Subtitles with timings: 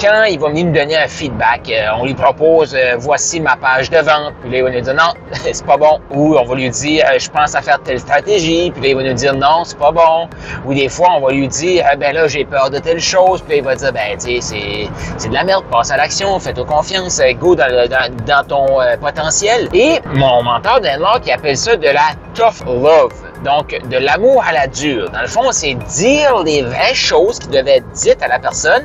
[0.00, 3.56] quand il va venir nous donner un feedback, euh, on lui propose euh, voici ma
[3.56, 6.00] page de vente, puis là il va nous dire non, c'est pas bon.
[6.10, 8.96] Ou on va lui dire euh, je pense à faire telle stratégie, puis là il
[8.96, 10.28] va nous dire non, c'est pas bon.
[10.64, 13.52] Ou des fois on va lui dire ben là j'ai peur de telle chose, puis
[13.52, 16.64] là il va dire ben tu sais c'est de la merde, passe à l'action, fais-toi
[16.64, 18.66] confiance, go dans, dans, dans ton
[19.00, 19.68] potentiel.
[19.72, 23.12] Et mon mentor Dan Locke, il appelle ça de la tough love.
[23.44, 25.10] Donc, de l'amour à la dure.
[25.10, 28.84] Dans le fond, c'est dire les vraies choses qui devaient être dites à la personne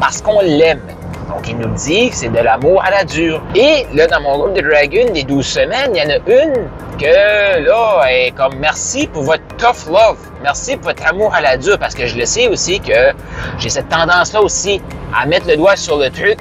[0.00, 0.82] parce qu'on l'aime.
[1.28, 3.42] Donc, il nous dit que c'est de l'amour à la dure.
[3.54, 6.68] Et là, dans mon groupe de Dragon, des 12 semaines, il y en a une
[6.98, 10.16] que, là, est comme merci pour votre tough love.
[10.42, 11.78] Merci pour votre amour à la dure.
[11.78, 13.12] Parce que je le sais aussi que
[13.58, 14.80] j'ai cette tendance-là aussi
[15.14, 16.38] à mettre le doigt sur le truc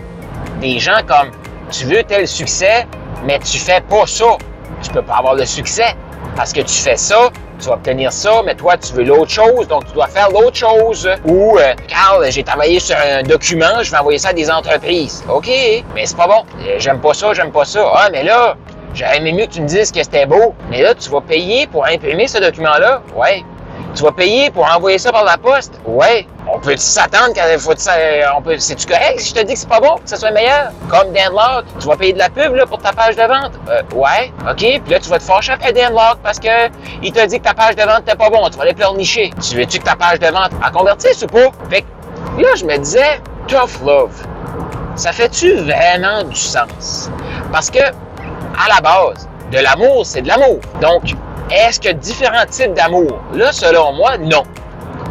[0.62, 1.32] des gens comme
[1.70, 2.88] tu veux tel succès,
[3.26, 4.38] mais tu fais pas ça.
[4.82, 5.96] Tu peux pas avoir le succès
[6.36, 9.68] parce que tu fais ça, tu vas obtenir ça, mais toi, tu veux l'autre chose,
[9.68, 11.10] donc tu dois faire l'autre chose.
[11.26, 15.24] Ou, euh, Carl, j'ai travaillé sur un document, je vais envoyer ça à des entreprises.
[15.30, 15.50] OK,
[15.96, 16.44] mais c'est pas bon.
[16.62, 17.90] Euh, j'aime pas ça, j'aime pas ça.
[17.94, 18.56] Ah, mais là,
[18.94, 20.54] j'aurais aimé mieux que tu me dises que c'était beau.
[20.70, 23.02] Mais là, tu vas payer pour imprimer ce document-là?
[23.16, 23.44] Ouais.
[23.98, 25.80] Tu vas payer pour envoyer ça par la poste?
[25.88, 26.28] Ouais.
[26.48, 27.74] On peut s'attendre qu'il faut
[28.38, 30.30] on peut, c'est-tu correct si je te dis que c'est pas bon, que ça soit
[30.30, 30.70] meilleur?
[30.88, 33.54] Comme Dan Locke, tu vas payer de la pub, là, pour ta page de vente?
[33.68, 34.32] Euh, ouais.
[34.48, 34.58] OK.
[34.58, 36.70] Puis là, tu vas te fâcher après Dan Locke parce que
[37.02, 38.48] il t'a dit que ta page de vente n'était pas bon.
[38.52, 39.32] Tu vas aller pleurnicher.
[39.42, 41.50] Tu veux-tu que ta page de vente a convertisse ou pas?
[41.72, 44.14] Fait que, là, je me disais, tough love.
[44.96, 47.10] Ça fait-tu vraiment du sens?
[47.52, 50.60] Parce que, à la base, de l'amour, c'est de l'amour.
[50.82, 51.16] Donc,
[51.52, 53.20] est-ce que différents types d'amour?
[53.34, 54.44] Là, selon moi, non.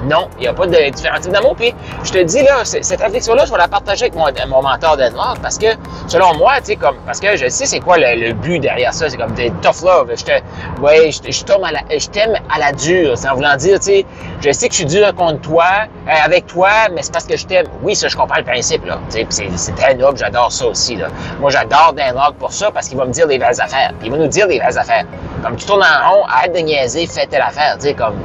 [0.05, 1.57] Non, il n'y a pas de différents types d'amour.
[1.57, 1.75] Puis,
[2.05, 4.15] je te dis, là, cette réflexion-là, je vais la partager avec
[4.49, 5.67] mon, mentor d'Edward parce que,
[6.07, 9.09] selon moi, tu sais, comme, parce que je sais c'est quoi le, but derrière ça.
[9.09, 10.13] C'est comme des tough love.
[10.17, 10.33] Je te,
[10.81, 13.19] ouais, je, je t'aime à, la dure.
[13.19, 14.07] C'est en voulant dire, tu sais,
[14.41, 15.65] je sais que je suis dur contre toi,
[16.07, 17.67] euh, avec toi, mais c'est parce que je t'aime.
[17.83, 18.99] Oui, ça, je comprends le principe, là.
[19.11, 21.09] Tu sais, c'est très noble, j'adore ça aussi, là.
[21.41, 23.93] Moi, j'adore Dan pour ça parce qu'il va me dire les vraies affaires.
[23.99, 25.05] Puis il va nous dire les vraies affaires.
[25.47, 27.77] Comme tu tournes en rond, arrête de niaiser, fais telle affaire.
[27.77, 28.17] Tu sais, comme,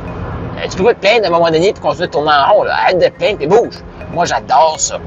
[0.57, 2.51] euh, tu peux pas te plaindre à un moment donné et continuer de tourner en
[2.51, 2.63] rond.
[2.63, 2.73] Là.
[2.73, 3.75] Arrête de plaindre et bouge.
[4.11, 4.97] Moi, j'adore ça.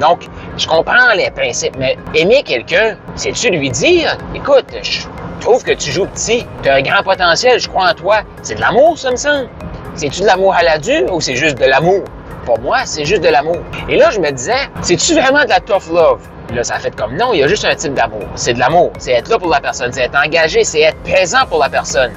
[0.00, 5.00] Donc, je comprends les principes, mais aimer quelqu'un, c'est-tu lui dire, écoute, je
[5.40, 8.18] trouve que tu joues petit, tu as un grand potentiel, je crois en toi.
[8.42, 9.48] C'est de l'amour, ça me semble.
[9.96, 12.04] C'est-tu de l'amour à la dure ou c'est juste de l'amour?
[12.46, 13.58] Pour moi, c'est juste de l'amour.
[13.88, 16.20] Et là, je me disais, c'est-tu vraiment de la tough love?
[16.52, 18.24] Là, ça fait comme non, il y a juste un type d'amour.
[18.34, 18.92] C'est de l'amour.
[18.98, 22.12] C'est être là pour la personne, c'est être engagé, c'est être présent pour la personne.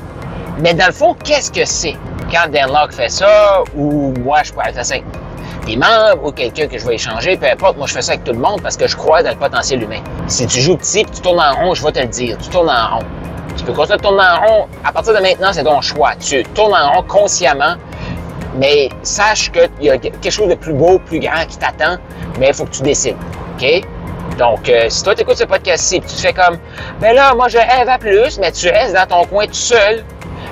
[0.60, 1.96] Mais dans le fond, qu'est-ce que c'est?
[2.32, 4.96] Quand Dan Locke fait ça, ou moi, je pourrais faire ça?
[5.66, 8.24] Des membres ou quelqu'un que je vais échanger, peu importe, moi, je fais ça avec
[8.24, 10.02] tout le monde parce que je crois dans le potentiel humain.
[10.28, 12.50] Si tu joues petit et tu tournes en rond, je vais te le dire, tu
[12.50, 13.06] tournes en rond.
[13.56, 14.68] Tu peux continuer de tourner en rond.
[14.84, 16.12] À partir de maintenant, c'est ton choix.
[16.20, 17.76] Tu tournes en rond consciemment,
[18.56, 21.98] mais sache qu'il y a quelque chose de plus beau, plus grand qui t'attend,
[22.40, 23.18] mais il faut que tu décides.
[23.58, 23.84] OK?
[24.38, 26.60] Donc, euh, si toi, tu écoutes ce podcast-ci, tu te fais comme,
[27.00, 30.04] ben là, moi, je rêve à plus, mais tu restes dans ton coin tout seul,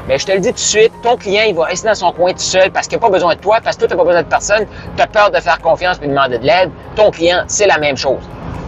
[0.08, 2.12] mais je te le dis tout de suite, ton client, il va rester dans son
[2.12, 4.00] coin tout seul parce qu'il n'a pas besoin de toi, parce que toi, tu n'as
[4.00, 4.66] pas besoin de personne,
[4.96, 6.72] tu as peur de faire confiance et de demander de l'aide.
[6.96, 8.24] Ton client, c'est la même chose.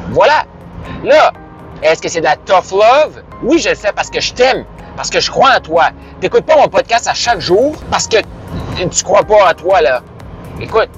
[0.09, 0.45] Voilà.
[1.03, 1.33] Là,
[1.81, 3.21] est-ce que c'est de la tough love?
[3.43, 4.65] Oui, je le fais parce que je t'aime,
[4.95, 5.89] parce que je crois en toi.
[6.21, 8.17] T'écoutes pas mon podcast à chaque jour parce que
[8.77, 10.01] tu crois pas en toi, là.
[10.61, 10.89] Écoute,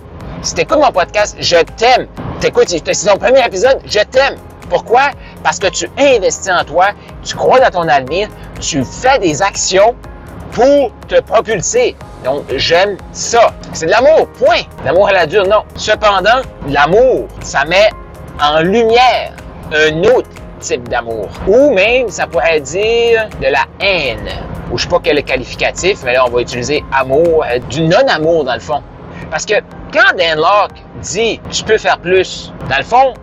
[0.42, 2.08] si tu écoutes mon podcast, je t'aime.
[2.40, 4.36] T'écoutes, c'est ton premier épisode, je t'aime.
[4.70, 5.10] Pourquoi?
[5.44, 6.92] Parce que tu investis en toi,
[7.22, 8.30] tu crois dans ton avenir,
[8.62, 9.94] tu fais des actions
[10.54, 11.98] pour te propulser.
[12.24, 13.54] Donc, j'aime ça.
[13.74, 14.62] C'est de l'amour, point.
[14.86, 15.64] L'amour à la dure, non.
[15.76, 17.90] Cependant, l'amour, ça met
[18.42, 19.34] en lumière
[19.74, 20.30] un autre
[20.62, 21.28] type d'amour.
[21.46, 24.30] Ou même, ça pourrait dire de la haine.
[24.72, 27.60] Ou je sais pas quel est le qualificatif, mais là, on va utiliser amour, euh,
[27.70, 28.82] du non-amour dans le fond.
[29.30, 29.56] Parce que
[29.92, 33.14] quand Dan Locke dit «tu peux faire plus», dans le fond,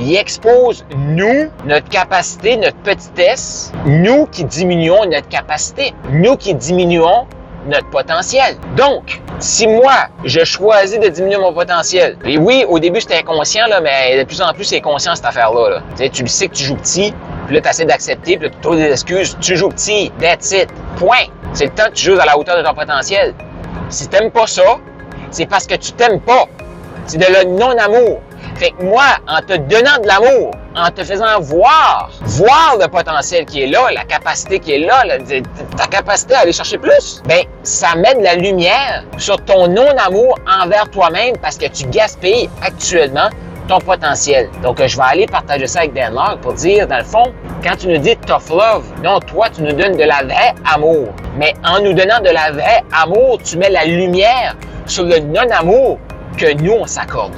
[0.00, 7.26] il expose nous, notre capacité, notre petitesse, nous qui diminuons notre capacité, nous qui diminuons
[7.66, 8.56] notre potentiel.
[8.76, 13.66] Donc, si moi, je choisis de diminuer mon potentiel, et oui, au début, c'était inconscient,
[13.82, 15.70] mais de plus en plus, c'est conscient, cette affaire-là.
[15.70, 15.82] Là.
[15.96, 17.12] Tu sais, tu le sais que tu joues petit,
[17.46, 19.36] puis là, tu d'accepter, puis là, tu trouves des excuses.
[19.40, 20.68] Tu joues petit, that's it.
[20.96, 21.26] Point.
[21.52, 23.34] C'est le temps que tu joues à la hauteur de ton potentiel.
[23.88, 24.78] Si t'aimes pas ça,
[25.30, 26.44] c'est parce que tu t'aimes pas.
[27.08, 28.20] C'est de le non-amour.
[28.56, 33.46] Fait que moi, en te donnant de l'amour, en te faisant voir, voir le potentiel
[33.46, 35.04] qui est là, la capacité qui est là,
[35.78, 40.38] ta capacité à aller chercher plus, ben ça met de la lumière sur ton non-amour
[40.62, 43.30] envers toi-même parce que tu gaspilles actuellement
[43.68, 44.50] ton potentiel.
[44.62, 47.32] Donc, je vais aller partager ça avec Dan pour dire, dans le fond,
[47.64, 51.08] quand tu nous dis tough love, non, toi, tu nous donnes de la vraie amour.
[51.36, 54.56] Mais en nous donnant de la vraie amour, tu mets la lumière
[54.86, 55.98] sur le non-amour
[56.38, 57.34] que nous, on s'accorde.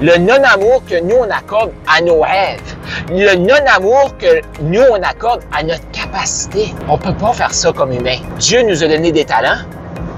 [0.00, 2.60] Le non-amour que nous, on accorde à nos rêves.
[3.10, 6.74] Le non-amour que nous, on accorde à notre capacité.
[6.88, 8.18] On peut pas faire ça comme humain.
[8.38, 9.62] Dieu nous a donné des talents.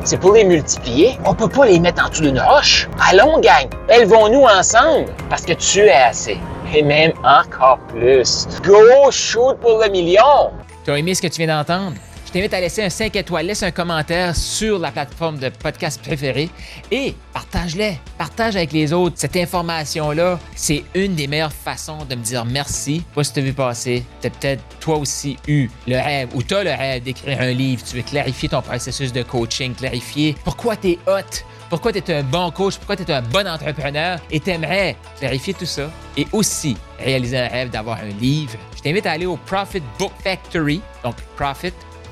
[0.04, 1.18] C'est pour les multiplier.
[1.24, 2.88] On peut pas les mettre en dessous d'une roche.
[3.10, 3.68] Allons, gang.
[3.88, 6.38] Élevons-nous ensemble parce que tu es assez.
[6.74, 8.46] Et même encore plus.
[8.64, 10.50] Go shoot pour le million.
[10.84, 11.94] Tu as aimé ce que tu viens d'entendre?
[12.36, 16.50] T'invite à laisser un 5 étoiles, laisse un commentaire sur la plateforme de podcast préférée
[16.90, 17.98] et partage-les.
[18.18, 19.14] Partage avec les autres.
[19.16, 23.02] Cette information-là, c'est une des meilleures façons de me dire merci.
[23.14, 26.42] Pas si tu as vu passer, tu as peut-être toi aussi eu le rêve ou
[26.42, 27.82] tu as le rêve d'écrire un livre.
[27.82, 32.14] Tu veux clarifier ton processus de coaching, clarifier pourquoi tu es hot pourquoi tu es
[32.14, 35.90] un bon coach, pourquoi tu es un bon entrepreneur et tu aimerais clarifier tout ça
[36.16, 38.56] et aussi réaliser un rêve d'avoir un livre.
[38.76, 41.72] Je t'invite à aller au Profit Book Factory, donc Profit